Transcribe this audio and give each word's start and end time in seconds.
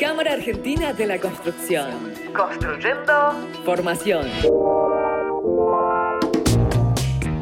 Cámara 0.00 0.32
Argentina 0.32 0.94
de 0.94 1.06
la 1.06 1.20
Construcción. 1.20 2.14
Construyendo 2.34 3.12
Formación. 3.66 4.26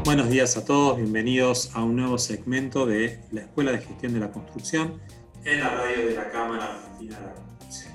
Buenos 0.04 0.28
días 0.28 0.56
a 0.56 0.64
todos, 0.64 0.96
bienvenidos 0.96 1.70
a 1.76 1.84
un 1.84 1.94
nuevo 1.94 2.18
segmento 2.18 2.84
de 2.84 3.20
la 3.30 3.42
Escuela 3.42 3.70
de 3.70 3.78
Gestión 3.78 4.12
de 4.12 4.18
la 4.18 4.32
Construcción 4.32 5.00
en 5.44 5.60
la 5.60 5.68
radio 5.68 6.08
de 6.08 6.14
la 6.16 6.30
Cámara 6.30 6.64
Argentina 6.74 7.20
de 7.20 7.26
la 7.26 7.34
Construcción. 7.34 7.94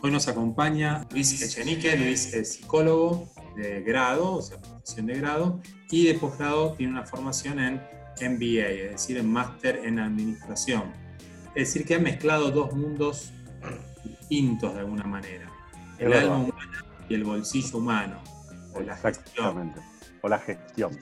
Hoy 0.00 0.10
nos 0.12 0.28
acompaña 0.28 1.04
Luis 1.10 1.42
Echenique, 1.42 1.96
Luis 1.96 2.32
es 2.32 2.52
psicólogo 2.52 3.28
de 3.56 3.82
grado, 3.82 4.34
o 4.34 4.40
sea, 4.40 4.58
formación 4.58 5.06
de 5.06 5.14
grado, 5.14 5.60
y 5.90 6.06
de 6.06 6.14
posgrado 6.14 6.74
tiene 6.74 6.92
una 6.92 7.04
formación 7.04 7.58
en 7.58 7.82
MBA, 8.20 8.68
es 8.68 8.90
decir, 8.92 9.18
en 9.18 9.32
máster 9.32 9.80
en 9.84 9.98
administración. 9.98 10.92
Es 11.56 11.74
decir, 11.74 11.84
que 11.84 11.96
ha 11.96 11.98
mezclado 11.98 12.52
dos 12.52 12.72
mundos 12.72 13.32
distintos 14.28 14.74
de 14.74 14.80
alguna 14.80 15.04
manera, 15.04 15.50
el 15.98 16.12
Es 16.12 16.22
alma 16.22 16.38
verdad. 16.38 16.48
humana 16.54 16.84
y 17.08 17.14
el 17.14 17.24
bolsillo 17.24 17.78
humano, 17.78 18.18
o 18.74 18.80
la 18.80 18.96
gestión. 18.96 19.72
O 20.22 20.28
la 20.28 20.38
gestión. 20.38 20.98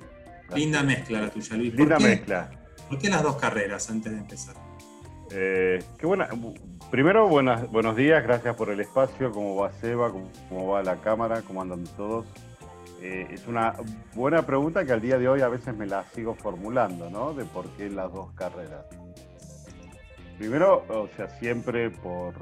Linda 0.55 0.83
mezcla 0.83 1.23
la 1.23 1.31
tuya, 1.31 1.57
Luis. 1.57 1.71
¿Por 1.71 1.81
Linda 1.81 1.97
qué- 1.99 2.05
mezcla. 2.05 2.51
¿Por 2.89 2.99
qué 2.99 3.09
las 3.09 3.23
dos 3.23 3.37
carreras 3.37 3.89
antes 3.91 4.13
de 4.13 4.19
empezar? 4.19 4.55
Eh, 5.31 5.83
qué 5.99 6.07
buena. 6.07 6.29
Primero, 6.91 7.27
buenas, 7.29 7.69
buenos 7.71 7.97
días, 7.97 8.23
gracias 8.23 8.55
por 8.55 8.71
el 8.71 8.79
espacio. 8.81 9.33
¿Cómo 9.33 9.57
va 9.57 9.73
Seba? 9.73 10.11
¿Cómo, 10.11 10.31
cómo 10.49 10.69
va 10.69 10.83
la 10.83 10.97
cámara? 10.97 11.41
¿Cómo 11.43 11.63
andan 11.63 11.85
todos? 11.97 12.27
Eh, 13.01 13.27
es 13.31 13.47
una 13.49 13.75
buena 14.15 14.45
pregunta 14.47 14.85
que 14.85 14.93
al 14.93 15.01
día 15.01 15.19
de 15.19 15.29
hoy 15.29 15.41
a 15.41 15.49
veces 15.49 15.75
me 15.75 15.87
la 15.87 16.05
sigo 16.15 16.35
formulando, 16.35 17.11
¿no? 17.11 17.33
De 17.35 17.45
por 17.47 17.69
qué 17.71 17.89
las 17.91 18.13
dos 18.13 18.33
carreras. 18.35 18.85
Primero, 20.39 20.85
o 20.89 21.09
sea, 21.17 21.29
siempre 21.39 21.91
por. 21.91 22.35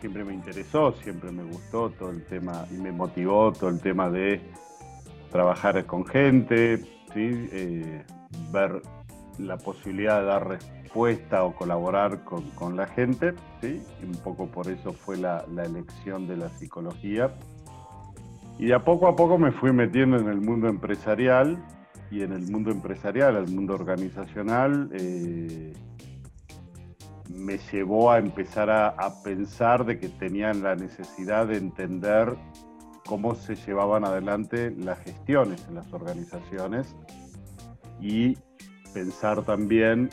Siempre 0.00 0.24
me 0.24 0.32
interesó, 0.32 0.92
siempre 0.92 1.30
me 1.30 1.42
gustó 1.44 1.90
todo 1.90 2.10
el 2.10 2.24
tema 2.24 2.66
y 2.70 2.74
me 2.74 2.90
motivó 2.90 3.52
todo 3.52 3.68
el 3.68 3.80
tema 3.80 4.08
de 4.08 4.40
trabajar 5.30 5.84
con 5.84 6.06
gente, 6.06 6.78
¿sí? 7.12 7.48
Eh, 7.52 8.02
ver 8.50 8.80
la 9.38 9.58
posibilidad 9.58 10.20
de 10.20 10.26
dar 10.26 10.48
respuesta 10.48 11.44
o 11.44 11.54
colaborar 11.54 12.24
con, 12.24 12.50
con 12.52 12.76
la 12.76 12.86
gente, 12.86 13.34
¿sí? 13.60 13.82
Un 14.02 14.16
poco 14.22 14.46
por 14.46 14.68
eso 14.68 14.92
fue 14.92 15.18
la, 15.18 15.44
la 15.54 15.64
elección 15.64 16.26
de 16.26 16.38
la 16.38 16.48
psicología. 16.48 17.34
Y 18.58 18.66
de 18.66 18.74
a 18.74 18.80
poco 18.80 19.06
a 19.06 19.16
poco 19.16 19.38
me 19.38 19.52
fui 19.52 19.72
metiendo 19.72 20.18
en 20.18 20.28
el 20.28 20.40
mundo 20.40 20.68
empresarial 20.68 21.62
y 22.10 22.22
en 22.22 22.32
el 22.32 22.50
mundo 22.50 22.70
empresarial, 22.70 23.36
el 23.36 23.48
mundo 23.54 23.74
organizacional, 23.74 24.90
eh, 24.94 25.72
me 27.34 27.58
llevó 27.58 28.10
a 28.10 28.18
empezar 28.18 28.70
a, 28.70 29.22
pensar 29.22 29.84
de 29.84 29.98
que 29.98 30.08
tenían 30.08 30.62
la 30.62 30.74
necesidad 30.74 31.46
de 31.46 31.56
entender 31.56 32.36
cómo 33.06 33.34
se 33.34 33.54
llevaban 33.54 34.04
adelante 34.04 34.74
las 34.76 34.98
gestiones 35.00 35.64
en 35.68 35.76
las 35.76 35.92
organizaciones 35.92 36.94
y 38.00 38.36
pensar 38.92 39.42
también 39.42 40.10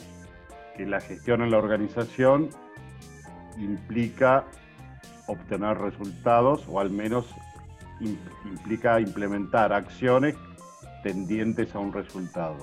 que 0.76 0.86
la 0.86 1.00
gestión 1.00 1.42
en 1.42 1.50
la 1.50 1.58
organización 1.58 2.50
implica 3.58 4.44
obtener 5.26 5.78
resultados 5.78 6.64
o 6.68 6.80
al 6.80 6.90
menos 6.90 7.26
im- 8.00 8.16
implica 8.44 9.00
implementar 9.00 9.72
acciones 9.72 10.36
tendientes 11.02 11.74
a 11.74 11.80
un 11.80 11.92
resultado. 11.92 12.56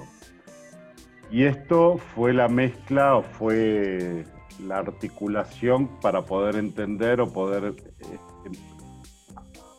Y 1.31 1.44
esto 1.44 1.98
fue 1.98 2.33
la 2.33 2.48
mezcla 2.48 3.16
o 3.17 3.23
fue 3.23 4.23
la 4.59 4.78
articulación 4.78 5.88
para 6.02 6.22
poder 6.23 6.56
entender 6.56 7.20
o 7.22 7.31
poder 7.31 7.73
eh, 8.00 8.17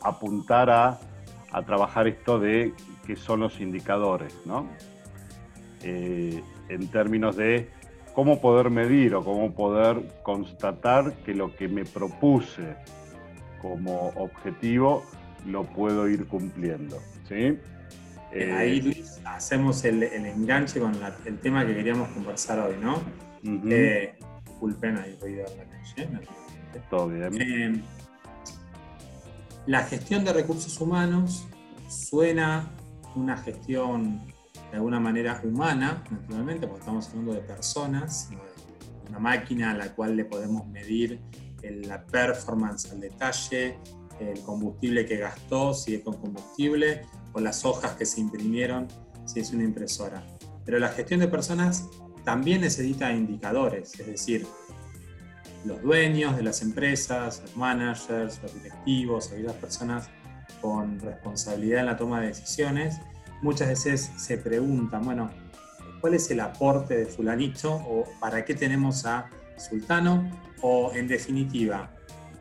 apuntar 0.03 0.71
a, 0.71 0.99
a 1.53 1.63
trabajar 1.65 2.07
esto 2.07 2.39
de 2.39 2.73
qué 3.07 3.17
son 3.17 3.41
los 3.41 3.61
indicadores, 3.61 4.35
¿no? 4.45 4.69
Eh, 5.83 6.43
en 6.69 6.89
términos 6.89 7.37
de 7.37 7.71
cómo 8.15 8.41
poder 8.41 8.71
medir 8.71 9.15
o 9.15 9.25
cómo 9.25 9.55
poder 9.55 10.03
constatar 10.23 11.13
que 11.25 11.35
lo 11.35 11.55
que 11.55 11.69
me 11.69 11.85
propuse 11.85 12.77
como 13.61 14.09
objetivo 14.17 15.05
lo 15.47 15.65
puedo 15.65 16.09
ir 16.09 16.27
cumpliendo, 16.27 16.99
¿sí? 17.29 17.59
Eh, 18.33 18.53
Ahí, 18.53 18.81
Luis, 18.81 19.21
hacemos 19.25 19.85
el, 19.85 20.03
el 20.03 20.27
enganche 20.27 20.81
con 20.81 20.99
la- 21.01 21.17
el 21.25 21.39
tema 21.39 21.65
que 21.65 21.75
queríamos 21.75 22.09
conversar 22.09 22.59
hoy, 22.59 22.75
¿no? 22.83 23.01
Eh, 23.71 24.19
disculpen, 24.57 24.97
ahí 24.97 25.17
ruido 25.21 25.45
en 25.47 25.59
la 25.59 25.65
calle. 25.65 26.09
todo 26.89 27.09
bien. 27.09 27.41
Eh, 27.41 27.83
la 29.67 29.83
gestión 29.85 30.25
de 30.25 30.33
recursos 30.33 30.81
humanos 30.81 31.47
suena 31.89 32.71
una 33.15 33.37
gestión 33.37 34.21
de 34.71 34.77
alguna 34.77 34.99
manera 34.99 35.41
humana, 35.45 36.03
naturalmente, 36.11 36.67
porque 36.67 36.81
estamos 36.81 37.09
hablando 37.09 37.35
de 37.35 37.41
personas, 37.41 38.31
no 38.31 38.39
de 38.39 39.11
una 39.11 39.19
máquina 39.19 39.71
a 39.73 39.75
la 39.75 39.95
cual 39.95 40.17
le 40.17 40.25
podemos 40.25 40.67
medir 40.69 41.21
la 41.63 42.05
performance 42.05 42.91
al 42.93 43.01
detalle, 43.01 43.79
el 44.21 44.41
combustible 44.41 45.05
que 45.05 45.19
gastó, 45.19 45.75
si 45.75 45.97
es 45.97 46.03
con 46.03 46.15
combustible, 46.15 47.03
o 47.33 47.41
las 47.41 47.65
hojas 47.65 47.97
que 47.97 48.07
se 48.07 48.21
imprimieron, 48.21 48.89
si 49.27 49.41
es 49.41 49.53
una 49.53 49.65
impresora. 49.65 50.25
Pero 50.65 50.79
la 50.79 50.89
gestión 50.89 51.21
de 51.21 51.29
personas 51.29 51.89
también 52.27 52.63
necesita 52.63 53.13
indicadores, 53.13 53.99
es 54.01 54.07
decir, 54.09 54.45
los 55.65 55.81
dueños 55.81 56.37
de 56.37 56.43
las 56.43 56.61
empresas, 56.61 57.41
los 57.41 57.57
managers, 57.57 58.43
los 58.43 58.53
directivos, 58.53 59.31
aquellas 59.31 59.55
personas 59.55 60.11
con 60.61 60.99
responsabilidad 60.99 61.81
en 61.81 61.87
la 61.87 61.97
toma 61.97 62.21
de 62.21 62.27
decisiones, 62.27 62.97
muchas 63.43 63.69
veces 63.69 64.11
se 64.17 64.39
preguntan, 64.39 65.05
bueno, 65.05 65.31
¿cuál 66.01 66.15
es 66.15 66.29
el 66.33 66.41
aporte 66.41 66.97
de 66.97 67.07
fulanito 67.07 67.73
o 67.73 68.05
para 68.19 68.45
qué 68.45 68.57
tenemos 68.57 69.07
a 69.07 69.31
Sultano? 69.57 70.29
O 70.63 70.93
en 70.95 71.07
definitiva, 71.07 71.95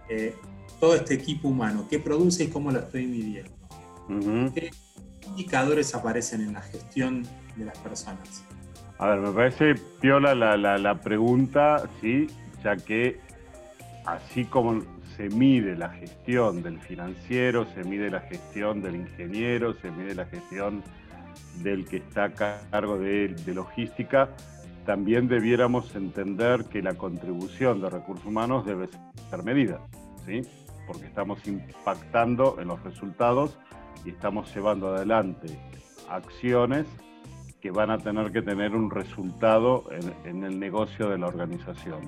eh, 0.10 0.36
todo 0.80 0.96
este 0.96 1.14
equipo 1.14 1.50
humano, 1.50 1.86
¿qué 1.88 2.00
produce 2.00 2.46
y 2.46 2.48
cómo 2.48 2.72
lo 2.72 2.80
estoy 2.80 3.06
midiendo? 3.06 3.54
¿Qué 4.52 4.72
indicadores 5.28 5.94
aparecen 5.94 6.42
en 6.42 6.54
la 6.54 6.62
gestión 6.62 7.22
de 7.56 7.66
las 7.66 7.78
personas? 7.78 8.44
A 8.98 9.08
ver, 9.08 9.20
me 9.20 9.32
parece 9.32 9.76
piola 10.00 10.34
la, 10.36 10.56
la- 10.58 10.78
la 10.78 10.96
pregunta, 11.02 11.84
sí, 12.02 12.28
ya 12.64 12.78
que 12.78 13.20
así 14.06 14.46
como 14.46 14.82
se 15.18 15.30
mide 15.30 15.76
la 15.76 15.90
gestión 15.90 16.62
del 16.64 16.80
financiero, 16.80 17.66
se 17.74 17.84
mide 17.84 18.10
la 18.10 18.22
gestión 18.22 18.82
del 18.82 18.96
ingeniero, 18.96 19.74
se 19.82 19.92
mide 19.92 20.16
la 20.16 20.26
gestión 20.26 20.84
del 21.64 21.86
que 21.86 21.98
está 21.98 22.26
a 22.26 22.34
cargo 22.34 22.98
de, 22.98 23.30
de 23.30 23.54
logística, 23.54 24.30
también 24.86 25.28
debiéramos 25.28 25.94
entender 25.96 26.66
que 26.66 26.82
la 26.82 26.94
contribución 26.94 27.82
de 27.82 27.90
recursos 27.90 28.26
humanos 28.26 28.66
debe 28.66 28.88
ser 29.30 29.44
medida, 29.44 29.80
¿sí? 30.26 30.42
porque 30.88 31.06
estamos 31.08 31.46
impactando 31.48 32.58
en 32.62 32.68
los 32.68 32.82
resultados 32.84 33.58
y 34.06 34.10
estamos 34.10 34.54
llevando 34.54 34.94
adelante 34.94 35.48
acciones 36.10 36.86
que 37.66 37.72
van 37.72 37.90
a 37.90 37.98
tener 37.98 38.32
que 38.32 38.44
tener 38.44 38.76
un 38.76 38.92
resultado 38.92 39.86
en, 39.90 40.14
en 40.30 40.44
el 40.44 40.60
negocio 40.60 41.10
de 41.10 41.18
la 41.18 41.26
organización. 41.26 42.02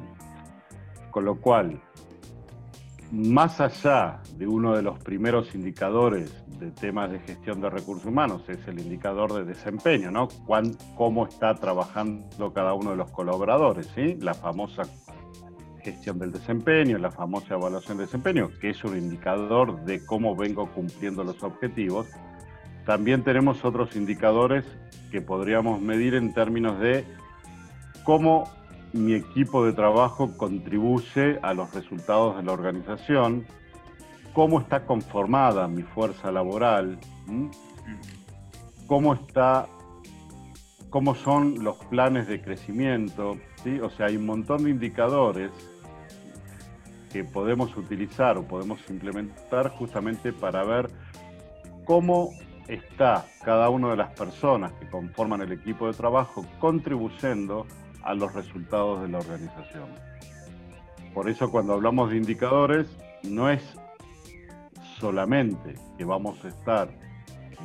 Con 1.09 1.25
lo 1.25 1.37
cual, 1.41 1.81
más 3.11 3.59
allá 3.59 4.21
de 4.35 4.45
uno 4.45 4.75
de 4.75 4.83
los 4.83 4.99
primeros 4.99 5.55
indicadores 5.55 6.31
de 6.59 6.69
temas 6.69 7.11
de 7.11 7.17
gestión 7.21 7.59
de 7.59 7.71
recursos 7.71 8.05
humanos, 8.05 8.43
es 8.47 8.67
el 8.67 8.79
indicador 8.79 9.33
de 9.33 9.45
desempeño, 9.45 10.11
¿no? 10.11 10.27
Cuán- 10.45 10.77
cómo 10.95 11.25
está 11.25 11.55
trabajando 11.55 12.53
cada 12.53 12.75
uno 12.75 12.91
de 12.91 12.97
los 12.97 13.09
colaboradores, 13.09 13.87
¿sí? 13.95 14.15
La 14.21 14.35
famosa 14.35 14.83
gestión 15.81 16.19
del 16.19 16.33
desempeño, 16.33 16.99
la 16.99 17.09
famosa 17.09 17.55
evaluación 17.55 17.97
de 17.97 18.03
desempeño, 18.03 18.51
que 18.61 18.69
es 18.69 18.83
un 18.83 18.95
indicador 18.95 19.83
de 19.85 20.05
cómo 20.05 20.35
vengo 20.35 20.67
cumpliendo 20.67 21.23
los 21.23 21.41
objetivos. 21.41 22.07
También 22.85 23.23
tenemos 23.23 23.65
otros 23.65 23.95
indicadores 23.95 24.63
que 25.11 25.21
podríamos 25.21 25.81
medir 25.81 26.15
en 26.15 26.33
términos 26.33 26.79
de 26.79 27.05
cómo 28.03 28.49
mi 28.93 29.13
equipo 29.13 29.65
de 29.65 29.73
trabajo 29.73 30.35
contribuye 30.37 31.39
a 31.41 31.53
los 31.53 31.73
resultados 31.73 32.37
de 32.37 32.43
la 32.43 32.53
organización, 32.53 33.45
cómo 34.33 34.59
está 34.59 34.85
conformada 34.85 35.67
mi 35.67 35.83
fuerza 35.83 36.31
laboral, 36.31 36.99
cómo 38.85 39.13
está, 39.13 39.67
cómo 40.89 41.15
son 41.15 41.63
los 41.63 41.77
planes 41.85 42.27
de 42.27 42.41
crecimiento, 42.41 43.37
¿sí? 43.63 43.79
O 43.79 43.89
sea, 43.89 44.07
hay 44.07 44.17
un 44.17 44.25
montón 44.25 44.63
de 44.63 44.69
indicadores 44.71 45.51
que 47.11 47.23
podemos 47.23 47.75
utilizar 47.75 48.37
o 48.37 48.43
podemos 48.43 48.79
implementar 48.89 49.69
justamente 49.71 50.33
para 50.33 50.63
ver 50.63 50.89
cómo 51.85 52.31
está 52.67 53.25
cada 53.43 53.69
una 53.69 53.89
de 53.91 53.97
las 53.97 54.11
personas 54.11 54.71
que 54.73 54.89
conforman 54.89 55.41
el 55.41 55.51
equipo 55.51 55.87
de 55.87 55.93
trabajo 55.93 56.45
contribuyendo 56.59 57.65
a 58.03 58.13
los 58.13 58.33
resultados 58.33 59.01
de 59.01 59.09
la 59.09 59.19
organización. 59.19 59.89
por 61.13 61.29
eso 61.29 61.49
cuando 61.49 61.73
hablamos 61.73 62.11
de 62.11 62.17
indicadores, 62.17 62.87
no 63.23 63.49
es 63.49 63.63
solamente 64.99 65.75
que 65.97 66.05
vamos 66.05 66.43
a 66.45 66.49
estar 66.49 66.89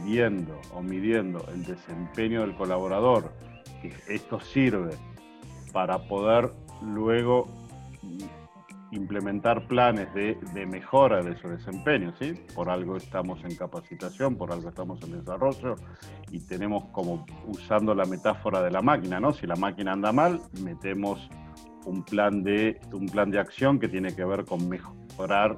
viendo 0.04 0.58
o 0.72 0.82
midiendo 0.82 1.44
el 1.52 1.64
desempeño 1.64 2.40
del 2.40 2.54
colaborador, 2.54 3.32
que 3.80 3.92
esto 4.08 4.40
sirve 4.40 4.96
para 5.72 5.98
poder 6.08 6.50
luego 6.82 7.46
implementar 8.92 9.66
planes 9.66 10.12
de, 10.14 10.36
mejora 10.66 11.22
de 11.22 11.36
su 11.38 11.48
desempeño, 11.48 12.12
¿sí? 12.18 12.34
Por 12.54 12.68
algo 12.68 12.96
estamos 12.96 13.42
en 13.44 13.56
capacitación, 13.56 14.36
por 14.36 14.52
algo 14.52 14.68
estamos 14.68 15.02
en 15.02 15.18
desarrollo 15.18 15.76
y 16.30 16.40
tenemos 16.40 16.84
como, 16.92 17.26
usando 17.46 17.94
la 17.94 18.04
metáfora 18.04 18.62
de 18.62 18.70
la 18.70 18.82
máquina, 18.82 19.18
¿no? 19.18 19.32
Si 19.32 19.46
la 19.46 19.56
máquina 19.56 19.92
anda 19.92 20.12
mal, 20.12 20.40
metemos 20.62 21.28
un 21.86 22.04
plan 22.04 22.42
de, 22.42 22.80
un 22.92 23.06
plan 23.06 23.30
de 23.30 23.40
acción 23.40 23.80
que 23.80 23.88
tiene 23.88 24.14
que 24.14 24.24
ver 24.24 24.44
con 24.44 24.68
mejorar 24.68 25.56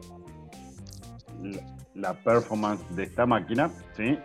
la 1.94 2.14
performance 2.14 2.82
de 2.94 3.02
esta 3.02 3.26
máquina, 3.26 3.70
¿sí? 3.96 4.16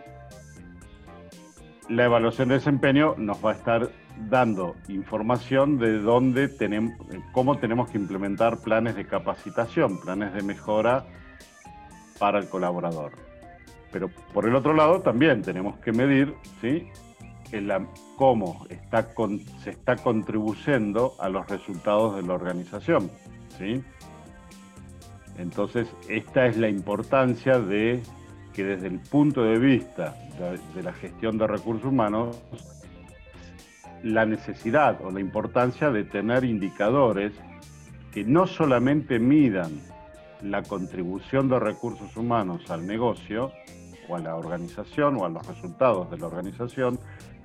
La 1.90 2.06
evaluación 2.06 2.50
de 2.50 2.56
desempeño 2.56 3.16
nos 3.18 3.44
va 3.44 3.52
a 3.52 3.56
estar 3.56 3.90
dando 4.30 4.76
información 4.90 5.80
de 5.80 6.00
dónde 6.00 6.48
tenemos, 6.48 6.94
cómo 7.32 7.58
tenemos 7.58 7.90
que 7.90 7.98
implementar 7.98 8.60
planes 8.60 8.96
de 8.96 9.08
capacitación, 9.08 10.00
planes 10.00 10.34
de 10.34 10.44
mejora 10.44 11.06
para 12.20 12.38
el 12.38 12.48
colaborador. 12.48 13.14
Pero 13.92 14.10
por 14.34 14.48
el 14.48 14.56
otro 14.56 14.74
lado 14.74 15.02
también 15.02 15.42
tenemos 15.42 15.80
que 15.80 15.92
medir 15.92 16.36
¿sí? 16.62 16.88
cómo 18.18 18.68
está 18.70 19.08
se 19.64 19.72
está 19.72 19.96
contribuyendo 19.96 21.16
a 21.20 21.28
los 21.30 21.48
resultados 21.48 22.16
de 22.16 22.22
la 22.22 22.34
organización. 22.34 23.10
¿sí? 23.58 23.84
Entonces, 25.40 25.88
esta 26.08 26.46
es 26.46 26.58
la 26.58 26.70
importancia 26.70 27.60
de 27.60 28.02
que 28.60 28.66
desde 28.66 28.88
el 28.88 29.00
punto 29.00 29.42
de 29.42 29.58
vista 29.58 30.14
de 30.76 30.84
la 30.84 30.92
gestión 30.92 31.38
de 31.38 31.48
recursos 31.48 31.86
humanos 31.86 32.44
la 34.04 34.26
necesidad 34.26 35.00
o 35.02 35.12
la 35.12 35.22
importancia 35.22 35.92
de 35.92 36.04
tener 36.04 36.44
indicadores 36.44 37.32
que 38.12 38.26
no 38.26 38.48
solamente 38.48 39.18
midan 39.18 39.80
la 40.42 40.62
contribución 40.62 41.48
de 41.48 41.58
recursos 41.58 42.18
humanos 42.18 42.70
al 42.70 42.86
negocio 42.86 43.54
o 44.10 44.18
a 44.18 44.20
la 44.20 44.36
organización 44.36 45.16
o 45.16 45.24
a 45.24 45.30
los 45.30 45.48
resultados 45.48 46.12
de 46.12 46.18
la 46.18 46.28
organización, 46.28 47.00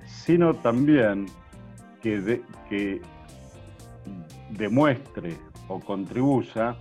sino 0.05 0.53
también 0.55 1.27
que, 2.01 2.41
demuestre 4.49 5.37
o 5.69 5.79
contribuya 5.79 6.75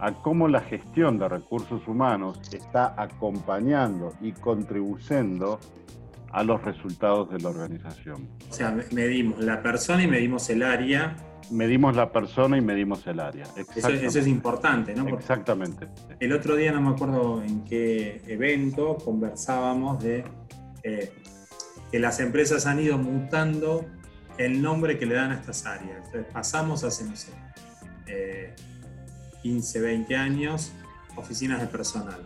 a 0.00 0.14
cómo 0.14 0.48
la 0.48 0.60
gestión 0.60 1.18
de 1.18 1.28
recursos 1.28 1.86
humanos 1.86 2.40
está 2.52 2.94
acompañando 2.96 4.14
y 4.20 4.32
contribuyendo 4.32 5.60
a 6.32 6.42
los 6.42 6.62
resultados 6.62 7.30
de 7.30 7.40
la 7.40 7.50
organización. 7.50 8.28
O 8.48 8.52
sea, 8.52 8.74
medimos 8.92 9.40
la 9.40 9.62
persona 9.62 10.02
y 10.02 10.06
medimos 10.06 10.48
el 10.48 10.62
área. 10.62 11.16
Medimos 11.50 11.96
la 11.96 12.12
persona 12.12 12.56
y 12.56 12.60
medimos 12.60 13.06
el 13.06 13.20
área. 13.20 13.44
Eso, 13.74 13.90
es 13.90 14.26
importante, 14.26 14.94
¿no? 14.94 15.06
Exactamente. 15.08 15.88
El 16.20 16.32
otro 16.32 16.54
día, 16.54 16.70
no 16.72 16.80
me 16.80 16.90
acuerdo 16.90 17.42
en 17.42 17.64
qué 17.64 18.22
evento, 18.26 18.96
conversábamos 19.04 20.02
de 20.02 20.24
eh, 20.84 21.12
que 21.90 21.98
las 21.98 22.20
empresas 22.20 22.66
han 22.66 22.80
ido 22.80 22.96
mutando 22.96 23.84
el 24.38 24.62
nombre 24.62 24.96
que 24.96 25.06
le 25.06 25.16
dan 25.16 25.32
a 25.32 25.34
estas 25.34 25.66
áreas. 25.66 26.06
Entonces, 26.06 26.32
pasamos 26.32 26.84
hace, 26.84 27.04
no 27.04 27.16
sé, 27.16 27.32
15, 29.42 29.78
eh, 29.78 29.82
20 29.82 30.16
años, 30.16 30.72
oficinas 31.16 31.60
de 31.60 31.66
personal 31.66 32.20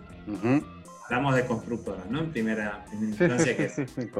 hablamos 1.04 1.36
de 1.36 1.46
constructoras, 1.46 2.08
¿no? 2.08 2.20
En 2.20 2.30
primera, 2.30 2.84
instancia, 2.92 3.56
que 3.56 3.64
es 3.66 3.78
el 3.78 4.10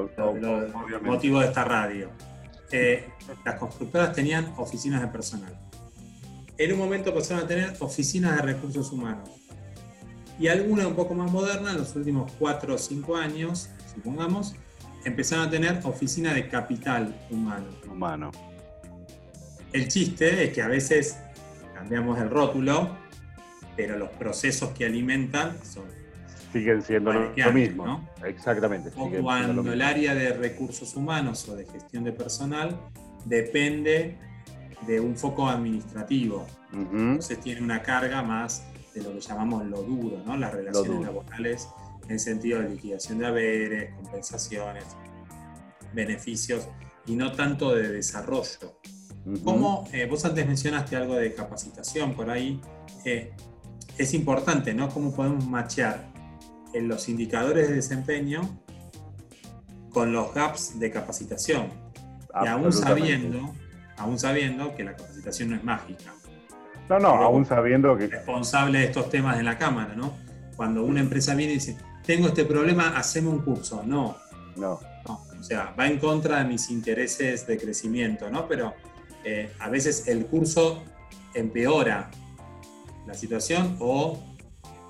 motivo 1.02 1.40
de 1.40 1.46
esta 1.46 1.64
radio. 1.64 2.10
Eh, 2.70 3.08
las 3.44 3.56
constructoras 3.56 4.12
tenían 4.12 4.52
oficinas 4.56 5.00
de 5.00 5.08
personal. 5.08 5.54
En 6.58 6.72
un 6.72 6.78
momento 6.78 7.12
pasaron 7.14 7.44
a 7.44 7.46
tener 7.46 7.74
oficinas 7.80 8.36
de 8.36 8.42
recursos 8.42 8.92
humanos. 8.92 9.28
Y 10.38 10.48
algunas 10.48 10.86
un 10.86 10.94
poco 10.94 11.14
más 11.14 11.30
modernas, 11.30 11.72
en 11.72 11.78
los 11.78 11.96
últimos 11.96 12.30
cuatro 12.38 12.74
o 12.74 12.78
cinco 12.78 13.16
años, 13.16 13.70
supongamos, 13.94 14.54
empezaron 15.04 15.48
a 15.48 15.50
tener 15.50 15.80
oficina 15.84 16.34
de 16.34 16.48
capital 16.48 17.14
humano. 17.30 17.66
Humano. 17.90 18.30
El 19.72 19.88
chiste 19.88 20.44
es 20.44 20.52
que 20.52 20.62
a 20.62 20.68
veces 20.68 21.18
cambiamos 21.84 22.18
el 22.18 22.30
rótulo, 22.30 22.96
pero 23.76 23.98
los 23.98 24.08
procesos 24.10 24.70
que 24.70 24.86
alimentan 24.86 25.56
son 25.62 25.84
siguen 26.50 26.82
siendo 26.82 27.12
lo, 27.12 27.52
mismo. 27.52 28.08
Exactamente. 28.24 28.90
O 28.96 29.10
cuando 29.10 29.70
el 29.72 29.82
área 29.82 30.14
de 30.14 30.32
recursos 30.32 30.94
humanos 30.94 31.48
o 31.48 31.56
de 31.56 31.66
gestión 31.66 32.04
de 32.04 32.12
personal 32.12 32.80
depende 33.24 34.16
de 34.86 35.00
un 35.00 35.16
foco 35.16 35.48
administrativo. 35.48 36.46
Entonces 36.72 37.40
tiene 37.40 37.60
una 37.60 37.82
carga 37.82 38.22
más 38.22 38.64
de 38.94 39.02
lo 39.02 39.12
que 39.12 39.20
llamamos 39.20 39.66
lo 39.66 39.82
duro, 39.82 40.22
¿no? 40.24 40.36
las 40.36 40.54
relaciones 40.54 41.02
laborales 41.02 41.68
en 42.08 42.18
sentido 42.18 42.60
de 42.60 42.70
liquidación 42.70 43.18
de 43.18 43.26
haberes, 43.26 43.94
compensaciones, 43.94 44.84
beneficios 45.92 46.68
y 47.06 47.16
no 47.16 47.32
tanto 47.32 47.74
de 47.74 47.88
desarrollo. 47.88 48.78
Como 49.42 49.88
eh, 49.92 50.06
vos 50.06 50.24
antes 50.24 50.46
mencionaste 50.46 50.96
algo 50.96 51.14
de 51.14 51.32
capacitación 51.34 52.14
por 52.14 52.28
ahí, 52.28 52.60
eh, 53.04 53.32
es 53.96 54.12
importante, 54.12 54.74
¿no? 54.74 54.90
Cómo 54.90 55.14
podemos 55.14 55.46
machear 55.46 56.04
en 56.74 56.88
los 56.88 57.08
indicadores 57.08 57.68
de 57.68 57.76
desempeño 57.76 58.42
con 59.90 60.12
los 60.12 60.34
gaps 60.34 60.78
de 60.78 60.90
capacitación. 60.90 61.68
Y 62.42 62.46
aún 62.46 62.72
sabiendo, 62.72 63.54
aún 63.96 64.18
sabiendo 64.18 64.74
que 64.74 64.84
la 64.84 64.94
capacitación 64.96 65.50
no 65.50 65.56
es 65.56 65.64
mágica. 65.64 66.12
No, 66.88 66.98
no, 66.98 67.08
aún 67.08 67.46
sabiendo 67.46 67.96
que... 67.96 68.08
Responsable 68.08 68.80
de 68.80 68.84
estos 68.86 69.08
temas 69.08 69.38
en 69.38 69.46
la 69.46 69.56
Cámara, 69.56 69.94
¿no? 69.94 70.12
Cuando 70.56 70.84
una 70.84 71.00
empresa 71.00 71.34
viene 71.34 71.52
y 71.52 71.56
dice, 71.56 71.78
tengo 72.04 72.28
este 72.28 72.44
problema, 72.44 72.88
haceme 72.96 73.28
un 73.28 73.40
curso. 73.40 73.82
No. 73.86 74.16
No. 74.56 74.80
O 75.06 75.42
sea, 75.42 75.74
va 75.78 75.86
en 75.86 75.98
contra 75.98 76.38
de 76.38 76.44
mis 76.44 76.70
intereses 76.70 77.46
de 77.46 77.58
crecimiento, 77.58 78.30
¿no? 78.30 78.48
Pero 78.48 78.74
eh, 79.24 79.50
a 79.58 79.68
veces 79.70 80.08
el 80.08 80.26
curso 80.26 80.84
empeora 81.34 82.10
la 83.06 83.14
situación 83.14 83.76
o 83.80 84.22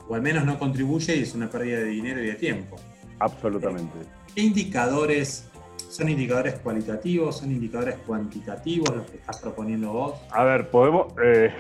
o 0.09 0.15
al 0.15 0.23
menos 0.23 0.45
no 0.45 0.59
contribuye 0.59 1.17
y 1.17 1.23
es 1.23 1.35
una 1.35 1.49
pérdida 1.49 1.79
de 1.79 1.87
dinero 1.87 2.23
y 2.23 2.27
de 2.27 2.35
tiempo. 2.35 2.77
Absolutamente. 3.19 3.99
¿Qué 4.35 4.43
indicadores 4.43 5.49
son 5.89 6.09
indicadores 6.09 6.55
cualitativos, 6.55 7.39
son 7.39 7.53
indicadores 7.53 7.97
cuantitativos 8.07 8.95
los 8.95 9.11
que 9.11 9.19
estás 9.19 9.41
proponiendo 9.41 9.93
vos? 9.93 10.15
A 10.31 10.45
ver, 10.45 10.69
podemos... 10.71 11.13
Eh, 11.23 11.51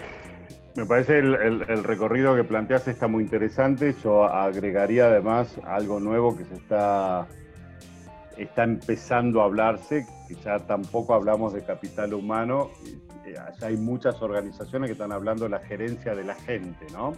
me 0.76 0.86
parece 0.86 1.20
el, 1.20 1.34
el, 1.36 1.84
recorrido 1.84 2.34
que 2.34 2.42
planteas 2.42 2.88
está 2.88 3.06
muy 3.06 3.22
interesante. 3.22 3.94
Yo 4.02 4.24
agregaría 4.24 5.06
además 5.06 5.54
algo 5.64 6.00
nuevo 6.00 6.36
que 6.36 6.44
se 6.44 6.54
está, 6.54 7.28
está 8.36 8.64
empezando 8.64 9.42
a 9.42 9.44
hablarse, 9.44 10.06
que 10.28 10.34
ya 10.36 10.58
tampoco 10.60 11.14
hablamos 11.14 11.52
de 11.52 11.64
capital 11.64 12.14
humano. 12.14 12.70
Ya 13.26 13.66
hay 13.66 13.76
muchas 13.76 14.20
organizaciones 14.20 14.88
que 14.88 14.92
están 14.92 15.12
hablando 15.12 15.44
de 15.44 15.50
la 15.50 15.60
gerencia 15.60 16.14
de 16.14 16.24
la 16.24 16.34
gente, 16.34 16.86
¿no? 16.92 17.14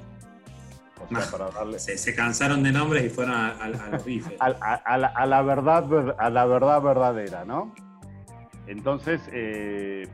se, 1.78 2.14
cansaron 2.14 2.62
de 2.62 2.73
nombres 2.73 3.04
y 3.04 3.08
fueron 3.11 3.35
a, 3.35 3.68
los 3.68 4.04
bifes. 4.04 4.35
a, 4.40 5.26
la, 5.26 5.42
verdad, 5.42 6.14
a 6.18 6.30
la 6.30 6.46
verdad 6.46 6.82
verdadera, 6.82 7.44
¿no? 7.44 7.75
Entonces, 8.66 9.20
eh, 9.32 10.08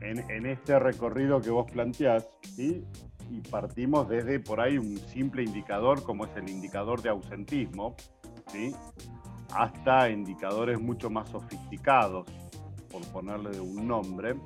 en, 0.00 0.46
este 0.46 0.78
recorrido 0.78 1.40
que 1.40 1.50
vos 1.50 1.70
planteás, 1.70 2.26
¿sí? 2.56 2.84
y 3.30 3.40
partimos 3.48 4.08
desde 4.08 4.40
por 4.40 4.60
ahí 4.60 4.78
un 4.78 4.98
simple 4.98 5.42
indicador 5.42 6.02
como 6.02 6.26
es 6.26 6.36
el 6.36 6.50
indicador 6.50 7.00
de 7.02 7.10
ausentismo, 7.10 7.94
¿sí? 8.50 8.74
Hasta 9.54 10.10
indicadores 10.10 10.80
mucho 10.80 11.10
más 11.10 11.28
sofisticados, 11.28 12.26
por 12.90 13.02
ponerle 13.08 13.58
un 13.60 13.86
nombre, 13.86 14.36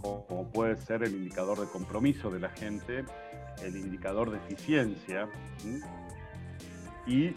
como 0.00 0.48
puede 0.50 0.76
ser 0.76 1.04
el 1.04 1.14
indicador 1.14 1.60
de 1.60 1.66
compromiso 1.66 2.30
de 2.30 2.40
la 2.40 2.48
gente, 2.50 3.04
el 3.62 3.76
indicador 3.76 4.30
de 4.30 4.38
eficiencia 4.38 5.28
y, 7.06 7.34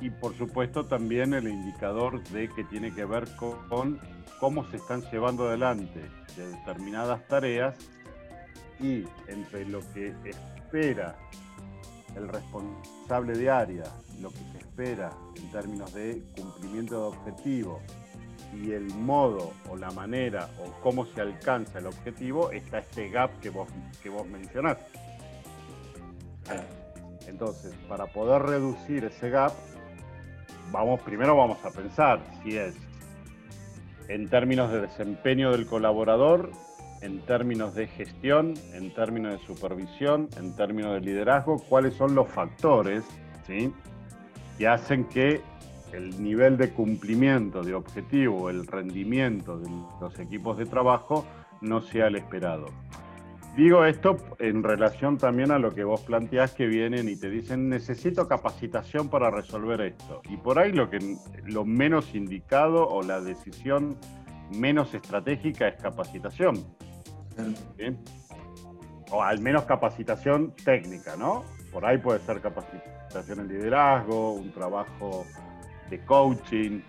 y, 0.00 0.10
por 0.20 0.36
supuesto 0.36 0.86
también 0.86 1.34
el 1.34 1.48
indicador 1.48 2.22
de 2.24 2.48
que 2.48 2.64
tiene 2.64 2.92
que 2.92 3.04
ver 3.04 3.24
con, 3.36 3.98
cómo 4.40 4.68
se 4.70 4.76
están 4.76 5.02
llevando 5.10 5.48
adelante 5.48 6.10
determinadas 6.36 7.26
tareas 7.28 7.76
y 8.80 9.04
entre 9.28 9.64
lo 9.66 9.80
que 9.92 10.14
espera 10.24 11.16
el 12.16 12.28
responsable 12.28 13.36
de 13.38 13.50
área, 13.50 13.84
lo 14.20 14.30
que 14.30 14.38
se 14.52 14.63
espera 14.74 15.10
en 15.36 15.50
términos 15.52 15.94
de 15.94 16.20
cumplimiento 16.36 16.94
de 17.00 17.16
objetivos 17.16 17.80
y 18.52 18.72
el 18.72 18.86
modo 18.86 19.52
o 19.70 19.76
la 19.76 19.90
manera 19.92 20.48
o 20.58 20.80
cómo 20.82 21.06
se 21.06 21.20
alcanza 21.20 21.78
el 21.78 21.86
objetivo 21.86 22.50
está 22.50 22.78
este 22.78 23.08
gap 23.08 23.30
que 23.40 23.50
vos, 23.50 23.68
que 24.02 24.08
vos 24.08 24.26
mencionaste. 24.26 24.84
Entonces, 27.28 27.72
para 27.88 28.06
poder 28.06 28.42
reducir 28.42 29.04
ese 29.04 29.30
gap, 29.30 29.52
vamos, 30.72 31.00
primero 31.02 31.36
vamos 31.36 31.64
a 31.64 31.70
pensar 31.70 32.20
si 32.42 32.56
es 32.56 32.74
en 34.08 34.28
términos 34.28 34.72
de 34.72 34.80
desempeño 34.82 35.52
del 35.52 35.66
colaborador, 35.66 36.50
en 37.00 37.20
términos 37.26 37.74
de 37.74 37.86
gestión, 37.86 38.54
en 38.72 38.92
términos 38.92 39.38
de 39.38 39.46
supervisión, 39.46 40.28
en 40.36 40.56
términos 40.56 40.94
de 40.94 41.00
liderazgo, 41.00 41.62
cuáles 41.68 41.94
son 41.94 42.16
los 42.16 42.28
factores 42.28 43.04
¿sí? 43.46 43.72
Que 44.58 44.68
hacen 44.68 45.04
que 45.04 45.40
el 45.92 46.22
nivel 46.22 46.56
de 46.56 46.70
cumplimiento 46.70 47.62
de 47.62 47.74
objetivo, 47.74 48.50
el 48.50 48.66
rendimiento 48.66 49.58
de 49.58 49.68
los 50.00 50.18
equipos 50.18 50.58
de 50.58 50.66
trabajo 50.66 51.24
no 51.60 51.80
sea 51.80 52.08
el 52.08 52.16
esperado. 52.16 52.66
Digo 53.56 53.84
esto 53.84 54.16
en 54.40 54.64
relación 54.64 55.16
también 55.16 55.52
a 55.52 55.60
lo 55.60 55.72
que 55.72 55.84
vos 55.84 56.00
planteás 56.00 56.54
que 56.54 56.66
vienen 56.66 57.08
y 57.08 57.14
te 57.14 57.30
dicen 57.30 57.68
necesito 57.68 58.26
capacitación 58.26 59.08
para 59.08 59.30
resolver 59.30 59.80
esto. 59.80 60.22
Y 60.28 60.36
por 60.36 60.58
ahí 60.58 60.72
lo, 60.72 60.90
que, 60.90 60.98
lo 61.44 61.64
menos 61.64 62.16
indicado 62.16 62.88
o 62.88 63.02
la 63.02 63.20
decisión 63.20 63.96
menos 64.50 64.92
estratégica 64.92 65.68
es 65.68 65.80
capacitación. 65.80 66.56
O 69.12 69.22
al 69.22 69.40
menos 69.40 69.62
capacitación 69.64 70.52
técnica, 70.64 71.14
¿no? 71.16 71.44
Por 71.72 71.86
ahí 71.86 71.98
puede 71.98 72.18
ser 72.20 72.40
capacitación 72.40 73.03
en 73.14 73.48
liderazgo, 73.48 74.32
un 74.32 74.52
trabajo 74.52 75.24
de 75.90 76.00
coaching, 76.00 76.80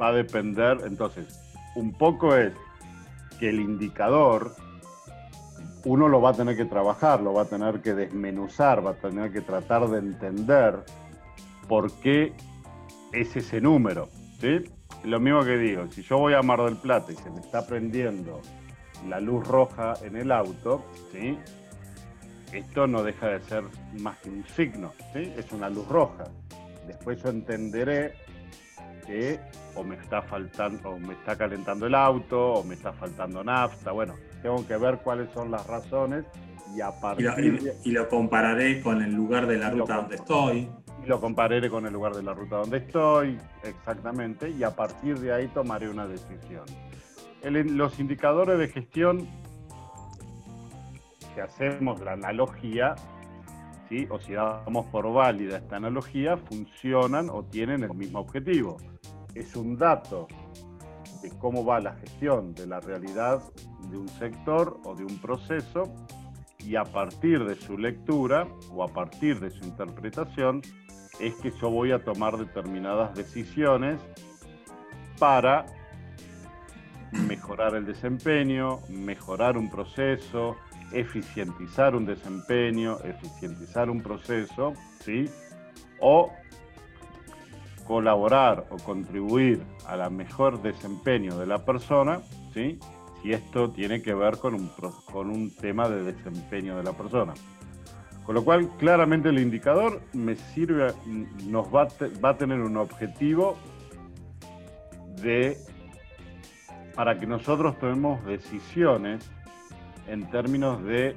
va 0.00 0.08
a 0.08 0.12
depender. 0.12 0.78
Entonces, 0.86 1.40
un 1.74 1.92
poco 1.92 2.34
es 2.34 2.52
que 3.38 3.50
el 3.50 3.60
indicador 3.60 4.54
uno 5.84 6.08
lo 6.08 6.20
va 6.20 6.30
a 6.30 6.32
tener 6.34 6.56
que 6.56 6.64
trabajar, 6.64 7.20
lo 7.20 7.32
va 7.32 7.42
a 7.42 7.44
tener 7.44 7.80
que 7.80 7.94
desmenuzar, 7.94 8.84
va 8.84 8.90
a 8.90 8.94
tener 8.94 9.32
que 9.32 9.40
tratar 9.40 9.88
de 9.88 9.98
entender 9.98 10.84
por 11.68 11.92
qué 12.00 12.32
es 13.12 13.36
ese 13.36 13.60
número. 13.60 14.08
¿sí? 14.40 14.64
Lo 15.04 15.20
mismo 15.20 15.44
que 15.44 15.56
digo, 15.56 15.86
si 15.90 16.02
yo 16.02 16.18
voy 16.18 16.34
a 16.34 16.42
Mar 16.42 16.62
del 16.62 16.76
Plata 16.76 17.12
y 17.12 17.16
se 17.16 17.30
me 17.30 17.40
está 17.40 17.66
prendiendo 17.66 18.40
la 19.08 19.20
luz 19.20 19.46
roja 19.46 19.94
en 20.02 20.16
el 20.16 20.32
auto, 20.32 20.84
¿sí? 21.12 21.38
Esto 22.52 22.86
no 22.86 23.02
deja 23.02 23.28
de 23.28 23.40
ser 23.40 23.64
más 24.00 24.18
que 24.18 24.30
un 24.30 24.44
signo, 24.48 24.92
¿sí? 25.12 25.32
es 25.36 25.50
una 25.52 25.68
luz 25.68 25.86
roja. 25.88 26.24
Después 26.86 27.22
yo 27.22 27.28
entenderé 27.28 28.14
que 29.06 29.38
o 29.74 29.84
me 29.84 29.96
está 29.96 30.22
faltando, 30.22 30.90
o 30.90 30.98
me 30.98 31.14
está 31.14 31.36
calentando 31.36 31.86
el 31.86 31.94
auto, 31.94 32.54
o 32.54 32.64
me 32.64 32.74
está 32.74 32.92
faltando 32.92 33.44
nafta, 33.44 33.92
bueno, 33.92 34.14
tengo 34.42 34.66
que 34.66 34.76
ver 34.76 34.98
cuáles 34.98 35.30
son 35.32 35.50
las 35.50 35.66
razones 35.66 36.24
y 36.74 36.80
a 36.80 36.90
partir 36.90 37.74
y 37.84 37.90
lo, 37.90 38.08
compararé 38.08 38.80
con 38.82 39.02
el 39.02 39.14
lugar 39.14 39.46
de 39.46 39.58
la 39.58 39.70
ruta 39.70 39.96
donde 39.96 40.16
estoy. 40.16 40.68
Y 41.02 41.06
lo 41.06 41.20
compararé 41.20 41.70
con 41.70 41.86
el 41.86 41.92
lugar 41.92 42.14
de 42.14 42.22
la 42.22 42.34
ruta 42.34 42.56
donde 42.56 42.78
estoy, 42.78 43.38
exactamente, 43.62 44.50
y 44.50 44.62
a 44.62 44.74
partir 44.74 45.18
de 45.18 45.32
ahí 45.32 45.48
tomaré 45.48 45.88
una 45.88 46.06
decisión. 46.06 46.66
los 47.42 47.98
indicadores 47.98 48.58
de 48.58 48.68
gestión, 48.68 49.26
si 51.38 51.40
hacemos 51.40 52.00
la 52.00 52.12
analogía, 52.12 52.96
¿sí? 53.88 54.08
o 54.10 54.18
si 54.18 54.32
damos 54.32 54.86
por 54.86 55.12
válida 55.12 55.58
esta 55.58 55.76
analogía, 55.76 56.36
funcionan 56.36 57.30
o 57.30 57.44
tienen 57.44 57.84
el 57.84 57.94
mismo 57.94 58.18
objetivo. 58.18 58.76
Es 59.34 59.54
un 59.54 59.76
dato 59.76 60.26
de 61.22 61.30
cómo 61.38 61.64
va 61.64 61.80
la 61.80 61.94
gestión 61.94 62.54
de 62.54 62.66
la 62.66 62.80
realidad 62.80 63.42
de 63.88 63.98
un 63.98 64.08
sector 64.08 64.80
o 64.84 64.94
de 64.96 65.04
un 65.04 65.18
proceso 65.20 65.84
y 66.58 66.74
a 66.74 66.84
partir 66.84 67.44
de 67.44 67.54
su 67.54 67.78
lectura 67.78 68.48
o 68.72 68.82
a 68.82 68.88
partir 68.88 69.38
de 69.38 69.50
su 69.50 69.64
interpretación 69.64 70.60
es 71.20 71.34
que 71.36 71.52
yo 71.52 71.70
voy 71.70 71.92
a 71.92 72.02
tomar 72.02 72.36
determinadas 72.36 73.14
decisiones 73.14 74.00
para 75.18 75.66
mejorar 77.12 77.74
el 77.74 77.86
desempeño, 77.86 78.80
mejorar 78.88 79.56
un 79.56 79.70
proceso, 79.70 80.56
eficientizar 80.92 81.94
un 81.94 82.06
desempeño, 82.06 82.98
eficientizar 83.04 83.90
un 83.90 84.02
proceso, 84.02 84.74
¿sí? 85.00 85.26
O 86.00 86.32
colaborar 87.86 88.66
o 88.70 88.76
contribuir 88.76 89.62
a 89.86 89.96
la 89.96 90.10
mejor 90.10 90.60
desempeño 90.60 91.38
de 91.38 91.46
la 91.46 91.64
persona, 91.64 92.20
¿sí? 92.52 92.78
si 93.22 93.32
esto 93.32 93.70
tiene 93.70 94.02
que 94.02 94.14
ver 94.14 94.36
con 94.38 94.54
un, 94.54 94.70
con 95.10 95.30
un 95.30 95.50
tema 95.56 95.88
de 95.88 96.04
desempeño 96.04 96.76
de 96.76 96.84
la 96.84 96.92
persona. 96.92 97.34
Con 98.24 98.34
lo 98.34 98.44
cual, 98.44 98.68
claramente 98.76 99.30
el 99.30 99.38
indicador 99.38 100.02
me 100.12 100.36
sirve, 100.36 100.92
nos 101.46 101.74
va, 101.74 101.88
va 102.22 102.30
a 102.30 102.36
tener 102.36 102.60
un 102.60 102.76
objetivo 102.76 103.56
de 105.22 105.56
para 106.94 107.18
que 107.18 107.26
nosotros 107.26 107.78
tomemos 107.78 108.24
decisiones 108.26 109.30
en 110.08 110.28
términos 110.30 110.82
de 110.84 111.16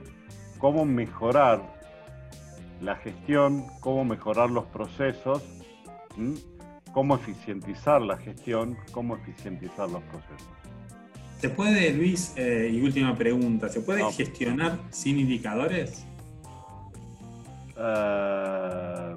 cómo 0.59 0.85
mejorar 0.85 1.61
la 2.81 2.95
gestión, 2.97 3.65
cómo 3.79 4.05
mejorar 4.05 4.49
los 4.49 4.65
procesos, 4.65 5.43
cómo 6.91 7.15
eficientizar 7.15 8.01
la 8.01 8.17
gestión, 8.17 8.77
cómo 8.91 9.15
eficientizar 9.15 9.89
los 9.89 10.01
procesos. 10.03 10.47
¿Se 11.39 11.49
puede, 11.49 11.91
Luis, 11.93 12.33
eh, 12.37 12.69
y 12.71 12.81
última 12.81 13.15
pregunta, 13.15 13.67
¿se 13.69 13.81
puede 13.81 14.03
gestionar 14.11 14.77
sin 14.91 15.19
indicadores? 15.19 16.05
Eh, 17.77 19.15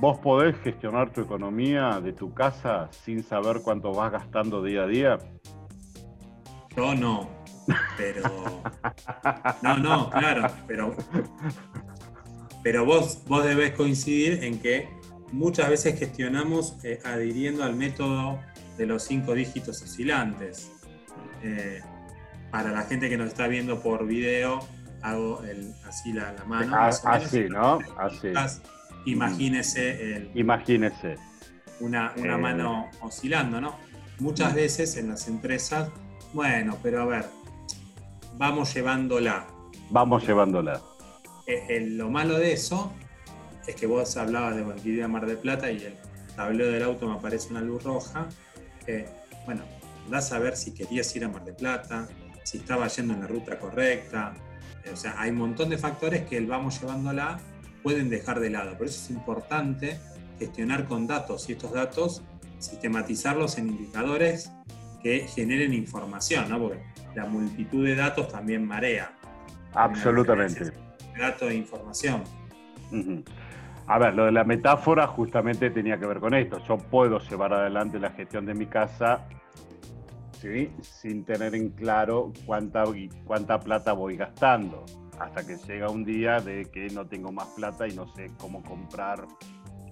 ¿Vos 0.00 0.18
podés 0.18 0.56
gestionar 0.58 1.10
tu 1.10 1.22
economía 1.22 2.00
de 2.00 2.12
tu 2.12 2.32
casa 2.34 2.88
sin 2.92 3.22
saber 3.22 3.62
cuánto 3.62 3.92
vas 3.92 4.12
gastando 4.12 4.62
día 4.62 4.82
a 4.82 4.86
día? 4.86 5.18
Yo 6.76 6.94
no, 6.94 7.37
pero... 7.96 8.62
No, 9.62 9.76
no, 9.78 10.10
claro, 10.10 10.50
pero... 10.66 10.96
Pero 12.62 12.84
vos, 12.84 13.22
vos 13.26 13.44
debés 13.44 13.72
coincidir 13.72 14.42
en 14.44 14.58
que 14.58 14.88
muchas 15.32 15.70
veces 15.70 15.98
gestionamos 15.98 16.76
eh, 16.82 16.98
adhiriendo 17.04 17.62
al 17.62 17.76
método 17.76 18.38
de 18.76 18.86
los 18.86 19.04
cinco 19.04 19.34
dígitos 19.34 19.80
oscilantes. 19.82 20.70
Eh, 21.42 21.80
para 22.50 22.70
la 22.70 22.82
gente 22.82 23.08
que 23.08 23.16
nos 23.16 23.28
está 23.28 23.46
viendo 23.46 23.80
por 23.80 24.06
video, 24.06 24.60
hago 25.02 25.40
así 25.86 26.12
la, 26.12 26.34
mano. 26.46 26.74
Ah, 26.74 26.88
así, 26.88 27.48
¿no? 27.48 27.78
Así. 27.96 28.28
Imagínese. 29.04 30.16
El, 30.16 30.30
Imagínese. 30.34 31.16
Una, 31.80 32.12
una 32.16 32.34
eh. 32.34 32.38
mano 32.38 32.90
oscilando, 33.00 33.60
¿no? 33.60 33.76
Muchas 34.18 34.54
veces 34.54 34.96
en 34.96 35.08
las 35.08 35.28
empresas, 35.28 35.90
bueno, 36.32 36.76
pero 36.82 37.02
a 37.02 37.04
ver, 37.04 37.26
vamos 38.38 38.72
llevándola. 38.72 39.46
Vamos 39.90 40.26
llevándola. 40.26 40.80
Eh, 41.46 41.86
lo 41.90 42.08
malo 42.10 42.38
de 42.38 42.52
eso 42.52 42.92
es 43.66 43.74
que 43.74 43.86
vos 43.86 44.16
hablabas 44.16 44.56
de 44.56 44.62
Banquería 44.62 45.08
Mar 45.08 45.26
de 45.26 45.36
Plata 45.36 45.70
y 45.70 45.82
el 45.82 45.94
tablero 46.36 46.70
del 46.70 46.82
auto 46.84 47.06
me 47.06 47.14
aparece 47.14 47.50
una 47.50 47.60
luz 47.60 47.82
roja. 47.82 48.28
bueno, 49.44 49.62
andás 50.04 50.32
a 50.32 50.38
ver 50.38 50.56
si 50.56 50.72
querías 50.72 51.14
ir 51.16 51.24
a 51.24 51.28
Mar 51.28 51.44
de 51.44 51.52
Plata, 51.52 52.08
si 52.44 52.58
estaba 52.58 52.86
yendo 52.88 53.14
en 53.14 53.20
la 53.20 53.26
ruta 53.26 53.58
correcta. 53.58 54.34
O 54.92 54.96
sea, 54.96 55.20
hay 55.20 55.30
un 55.30 55.36
montón 55.36 55.68
de 55.68 55.76
factores 55.76 56.26
que 56.26 56.36
el 56.36 56.46
vamos 56.46 56.80
llevándola 56.80 57.40
pueden 57.82 58.08
dejar 58.08 58.40
de 58.40 58.50
lado. 58.50 58.78
Por 58.78 58.86
eso 58.86 59.02
es 59.02 59.10
importante 59.10 59.98
gestionar 60.38 60.86
con 60.86 61.06
datos 61.06 61.48
y 61.48 61.52
estos 61.52 61.72
datos 61.72 62.22
sistematizarlos 62.58 63.58
en 63.58 63.68
indicadores 63.68 64.50
que 65.02 65.20
generen 65.28 65.72
información, 65.74 66.48
¿no? 66.48 66.58
Porque 66.58 66.82
la 67.14 67.26
multitud 67.26 67.84
de 67.84 67.94
datos 67.94 68.28
también 68.28 68.66
marea. 68.66 69.12
Absolutamente. 69.74 70.72
Datos 71.18 71.50
e 71.50 71.54
información. 71.54 72.22
A 73.86 73.98
ver, 73.98 74.14
lo 74.14 74.26
de 74.26 74.32
la 74.32 74.44
metáfora 74.44 75.06
justamente 75.06 75.70
tenía 75.70 75.98
que 75.98 76.06
ver 76.06 76.20
con 76.20 76.34
esto. 76.34 76.58
Yo 76.66 76.78
puedo 76.78 77.18
llevar 77.18 77.52
adelante 77.52 77.98
la 77.98 78.10
gestión 78.10 78.46
de 78.46 78.54
mi 78.54 78.66
casa 78.66 79.26
sin 80.82 81.24
tener 81.24 81.54
en 81.54 81.70
claro 81.70 82.32
cuánta, 82.46 82.84
cuánta 83.24 83.58
plata 83.58 83.92
voy 83.92 84.16
gastando, 84.16 84.84
hasta 85.18 85.46
que 85.46 85.56
llega 85.56 85.90
un 85.90 86.04
día 86.04 86.40
de 86.40 86.66
que 86.66 86.88
no 86.90 87.06
tengo 87.06 87.32
más 87.32 87.48
plata 87.48 87.88
y 87.88 87.94
no 87.94 88.06
sé 88.14 88.30
cómo 88.38 88.62
comprar 88.62 89.26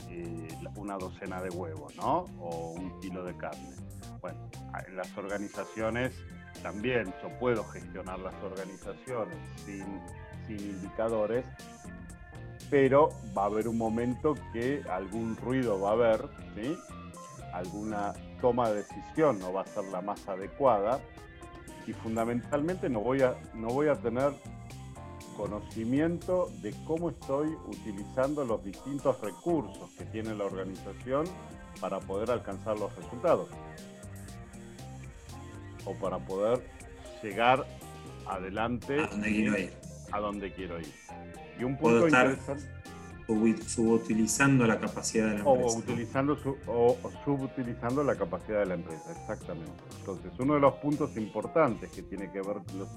eh, 0.09 0.49
una 0.77 0.97
docena 0.97 1.43
de 1.43 1.51
huevos, 1.51 1.97
¿no? 1.97 2.27
O 2.39 2.73
un 2.73 3.01
kilo 3.01 3.25
de 3.25 3.37
carne. 3.37 3.86
Bueno, 4.27 4.41
en 4.89 4.97
las 4.97 5.17
organizaciones 5.17 6.13
también 6.61 7.15
yo 7.23 7.29
puedo 7.39 7.63
gestionar 7.63 8.19
las 8.19 8.35
organizaciones 8.43 9.37
sin, 9.65 9.87
indicadores, 10.49 11.45
pero 12.69 13.11
va 13.37 13.45
a 13.45 13.47
haber 13.47 13.69
un 13.69 13.79
momento 13.79 14.35
que 14.53 14.83
algún 14.91 15.37
ruido 15.37 15.81
va 15.81 15.91
a 15.91 15.93
haber, 15.93 16.29
alguna 17.53 18.15
toma 18.41 18.71
de 18.71 18.79
decisión 18.79 19.39
no 19.39 19.53
va 19.53 19.61
a 19.61 19.67
ser 19.67 19.85
la 19.85 20.01
más 20.01 20.27
adecuada 20.29 20.99
y 21.87 21.93
fundamentalmente 21.93 22.89
no 22.89 23.03
voy 23.03 23.23
a, 23.23 23.37
no 23.55 23.69
voy 23.69 23.87
a 23.87 23.95
tener 23.95 24.33
conocimiento 25.37 26.51
de 26.63 26.75
cómo 26.85 27.11
estoy 27.11 27.49
utilizando 27.69 28.45
los 28.45 28.65
distintos 28.65 29.21
recursos 29.21 29.89
que 29.97 30.05
tiene 30.07 30.35
la 30.35 30.47
organización 30.47 31.27
para 31.81 32.01
poder 32.01 32.33
alcanzar 32.33 32.77
los 32.77 32.93
resultados 32.97 33.49
o 35.87 35.95
para 35.95 36.19
poder 36.19 36.61
llegar 37.23 37.67
adelante 38.27 39.01
a 39.01 39.07
donde 39.07 39.31
quiero 39.31 39.59
ir. 39.59 39.73
A 40.13 40.21
donde 40.21 40.53
quiero 40.53 40.81
ir. 40.81 40.93
Y 41.59 41.65
un 41.65 41.77
punto 41.79 42.07
interesante 42.07 42.77
subutilizando 43.67 44.67
la 44.67 44.79
capacidad 44.79 45.27
de 45.27 45.39
la 45.39 45.51
empresa. 45.51 45.77
O, 45.77 45.79
utilizando 45.79 46.39
o, 46.67 46.97
subutilizando 47.25 48.05
la 48.05 48.15
capacidad 48.15 48.61
de 48.61 48.67
la 48.67 48.75
empresa, 48.75 49.11
exactamente. 49.11 49.83
Entonces, 49.99 50.33
uno 50.39 50.55
de 50.55 50.61
los 50.61 50.75
puntos 50.75 51.17
importantes 51.17 51.91
que 51.91 52.03
tiene 52.03 52.31
que 52.31 52.41
ver 52.41 52.59
con 52.65 52.79
los 52.79 52.89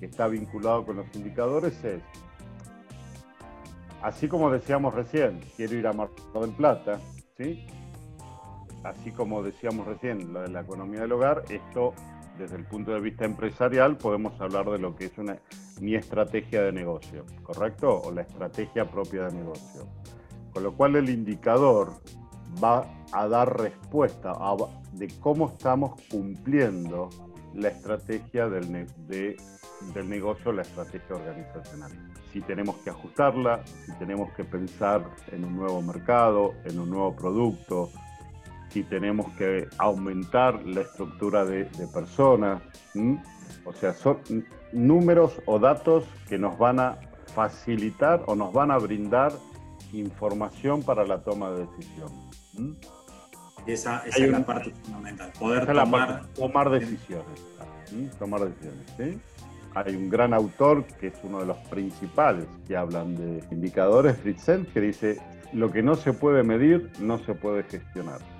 que 0.00 0.06
está 0.06 0.28
vinculado 0.28 0.86
con 0.86 0.96
los 0.96 1.06
indicadores 1.14 1.82
es, 1.84 2.02
así 4.02 4.28
como 4.28 4.50
decíamos 4.50 4.94
recién, 4.94 5.40
quiero 5.56 5.74
ir 5.76 5.86
a 5.86 5.92
Mar 5.92 6.08
del 6.40 6.50
Plata, 6.52 6.98
¿sí? 7.36 7.66
Así 8.84 9.10
como 9.12 9.42
decíamos 9.42 9.86
recién, 9.86 10.32
lo 10.32 10.42
de 10.42 10.48
la 10.48 10.60
economía 10.60 11.00
del 11.00 11.12
hogar, 11.12 11.42
esto 11.48 11.94
desde 12.38 12.56
el 12.56 12.64
punto 12.64 12.92
de 12.92 13.00
vista 13.00 13.24
empresarial 13.24 13.96
podemos 13.96 14.38
hablar 14.40 14.68
de 14.70 14.78
lo 14.78 14.94
que 14.94 15.06
es 15.06 15.18
una, 15.18 15.38
mi 15.80 15.94
estrategia 15.94 16.62
de 16.62 16.72
negocio, 16.72 17.24
¿correcto? 17.42 18.02
O 18.02 18.10
la 18.10 18.22
estrategia 18.22 18.84
propia 18.84 19.28
de 19.28 19.34
negocio. 19.36 19.86
Con 20.52 20.62
lo 20.62 20.76
cual 20.76 20.96
el 20.96 21.08
indicador 21.08 21.94
va 22.62 22.86
a 23.12 23.26
dar 23.26 23.58
respuesta 23.58 24.32
a, 24.36 24.54
de 24.92 25.08
cómo 25.20 25.48
estamos 25.48 26.00
cumpliendo 26.10 27.08
la 27.54 27.68
estrategia 27.68 28.48
del, 28.48 28.86
del 29.08 30.08
negocio, 30.08 30.52
la 30.52 30.62
estrategia 30.62 31.16
organizacional. 31.16 31.92
Si 32.32 32.40
tenemos 32.40 32.76
que 32.78 32.90
ajustarla, 32.90 33.64
si 33.64 33.92
tenemos 33.92 34.32
que 34.32 34.44
pensar 34.44 35.04
en 35.30 35.44
un 35.44 35.56
nuevo 35.56 35.80
mercado, 35.80 36.52
en 36.64 36.80
un 36.80 36.90
nuevo 36.90 37.14
producto, 37.14 37.90
si 38.74 38.82
tenemos 38.82 39.30
que 39.34 39.68
aumentar 39.78 40.66
la 40.66 40.80
estructura 40.80 41.44
de, 41.44 41.66
personas. 41.94 42.60
O 43.64 43.72
sea, 43.72 43.94
son 43.94 44.18
números 44.72 45.40
o 45.46 45.60
datos 45.60 46.04
que 46.28 46.38
nos 46.38 46.58
van 46.58 46.80
a 46.80 46.98
facilitar 47.36 48.24
o 48.26 48.34
nos 48.34 48.52
van 48.52 48.72
a 48.72 48.78
brindar 48.78 49.32
información 49.92 50.82
para 50.82 51.06
la 51.06 51.22
toma 51.22 51.52
de 51.52 51.66
decisión. 51.66 52.78
esa, 53.64 54.02
es 54.06 54.18
la 54.28 54.44
parte 54.44 54.72
fundamental, 54.82 55.32
poder 55.38 55.66
tomar, 55.66 56.26
tomar 56.34 56.70
decisiones. 56.70 57.40
Tomar 58.18 58.40
decisiones. 58.40 59.20
Hay 59.76 59.94
un 59.94 60.10
gran 60.10 60.34
autor 60.34 60.84
que 60.98 61.08
es 61.08 61.14
uno 61.22 61.38
de 61.40 61.46
los 61.46 61.58
principales 61.68 62.46
que 62.66 62.76
hablan 62.76 63.14
de 63.14 63.44
indicadores, 63.52 64.16
Fritzen, 64.18 64.66
que 64.66 64.80
dice, 64.80 65.20
lo 65.52 65.70
que 65.70 65.82
no 65.82 65.94
se 65.94 66.12
puede 66.12 66.42
medir 66.42 66.90
no 66.98 67.18
se 67.18 67.34
puede 67.34 67.62
gestionar. 67.62 68.33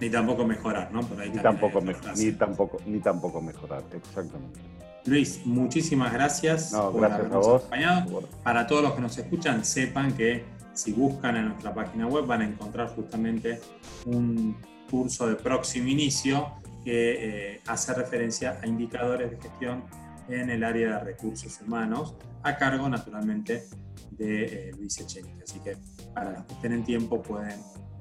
Ni 0.00 0.10
tampoco 0.10 0.46
mejorar, 0.46 0.92
¿no? 0.92 1.00
ni, 1.02 1.38
tampoco 1.38 1.80
ni, 1.80 2.32
tampoco, 2.32 2.78
ni 2.86 3.00
tampoco 3.00 3.40
mejorar, 3.40 3.82
exactamente. 3.92 4.60
Luis, 5.06 5.40
muchísimas 5.44 6.12
gracias 6.12 6.72
por 6.72 7.04
habernos 7.04 7.46
acompañado. 7.46 8.22
Para 8.42 8.66
todos 8.66 8.82
los 8.82 8.92
que 8.92 9.00
nos 9.00 9.18
escuchan, 9.18 9.64
sepan 9.64 10.12
que 10.12 10.44
si 10.72 10.92
buscan 10.92 11.36
en 11.36 11.48
nuestra 11.48 11.74
página 11.74 12.06
web 12.06 12.26
van 12.26 12.42
a 12.42 12.44
encontrar 12.44 12.88
justamente 12.88 13.60
un 14.06 14.56
curso 14.90 15.26
de 15.26 15.34
próximo 15.34 15.88
inicio 15.88 16.52
que 16.84 17.54
eh, 17.54 17.60
hace 17.66 17.94
referencia 17.94 18.60
a 18.62 18.66
indicadores 18.66 19.30
de 19.30 19.40
gestión 19.40 19.82
en 20.28 20.50
el 20.50 20.62
área 20.62 20.98
de 20.98 21.04
recursos 21.04 21.60
humanos, 21.60 22.14
a 22.42 22.56
cargo 22.56 22.88
naturalmente 22.88 23.64
de 24.10 24.44
eh, 24.44 24.70
Luis 24.78 24.98
Echenique. 25.00 25.42
Así 25.42 25.58
que 25.60 25.76
para 26.14 26.32
los 26.32 26.44
que 26.44 26.54
estén 26.54 26.72
en 26.72 26.84
tiempo 26.84 27.22
pueden 27.22 27.58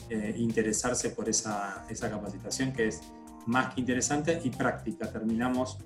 eh, 0.09 0.35
interesarse 0.37 1.09
por 1.09 1.27
esa, 1.27 1.85
esa, 1.89 2.09
capacitación 2.09 2.71
que 2.71 2.87
es 2.87 3.01
más 3.45 3.73
que 3.73 3.81
interesante 3.81 4.39
y 4.43 4.49
práctica. 4.49 5.11
Terminamos 5.11 5.79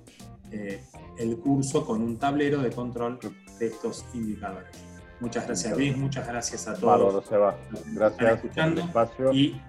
eh, 0.50 0.84
el 1.18 1.38
curso 1.38 1.84
con 1.84 2.02
un 2.02 2.18
tablero 2.18 2.60
de 2.60 2.70
control 2.70 3.18
de 3.58 3.66
estos 3.66 4.04
indicadores. 4.14 4.70
Muchas 5.20 5.46
gracias 5.46 5.76
Luis, 5.76 5.96
muchas 5.96 6.26
gracias 6.26 6.66
a 6.68 6.74
todos. 6.74 7.24
Bárbaro, 7.30 7.56
Gracias 7.92 8.34
escuchando. 8.34 8.88
Y 9.32 9.60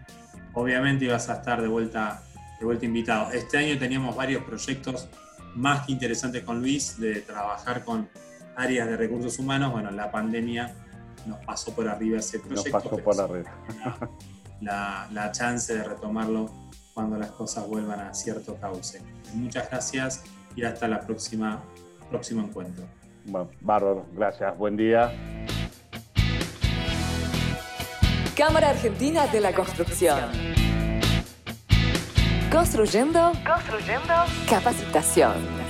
obviamente 0.54 1.06
ibas 1.06 1.30
a 1.30 1.34
estar 1.34 1.62
de 1.62 1.68
vuelta, 1.68 2.24
de 2.60 2.66
vuelta 2.66 2.86
invitado. 2.86 3.32
Este 3.32 3.58
año 3.58 3.78
teníamos 3.78 4.16
varios 4.16 4.44
proyectos 4.44 5.10
más 5.56 5.86
que 5.86 5.94
interesantes 5.94 6.44
con 6.44 6.60
Luis 6.60 7.00
de 7.00 7.22
trabajar 7.22 7.84
con 7.86 8.10
áreas 8.56 8.88
de 8.88 8.98
recursos 8.98 9.38
humanos. 9.40 9.72
Bueno, 9.72 9.92
la 9.92 10.12
pandemia 10.12 10.74
nos 11.26 11.44
pasó 11.46 11.74
por 11.74 11.88
arriba 11.88 12.20
ese 12.20 12.40
proyecto. 12.40 12.72
Nos 12.72 12.84
pasó 12.84 12.98
por 12.98 13.22
arriba. 13.22 13.52
la, 14.64 15.30
chance 15.32 15.74
de 15.74 15.84
retomarlo 15.84 16.50
cuando 16.94 17.18
las 17.18 17.32
cosas 17.32 17.68
vuelvan 17.68 18.00
a 18.00 18.14
cierto 18.14 18.56
cauce. 18.56 19.02
Muchas 19.34 19.70
gracias 19.70 20.24
y 20.56 20.64
hasta 20.64 20.88
la 20.88 21.00
próxima 21.00 21.64
próximo 22.10 22.44
encuentro. 22.44 22.86
Bueno, 23.26 23.50
bárbaro, 23.62 24.06
gracias, 24.14 24.56
buen 24.58 24.78
día. 24.78 25.12
Cámara 28.36 28.70
Argentina 28.70 29.28
de 29.28 29.40
la 29.40 29.54
Construcción. 29.54 30.20
Construyendo, 32.52 33.32
construyendo 33.46 34.14
capacitación. 34.48 35.63